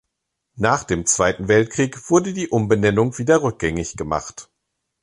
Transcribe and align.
Nach 0.55 0.83
dem 0.83 1.05
Zweiten 1.05 1.47
Weltkrieg 1.47 2.09
wurde 2.09 2.33
die 2.33 2.47
Umbenennung 2.47 3.19
wieder 3.19 3.43
rückgängig 3.43 3.97
gemacht. 3.97 4.49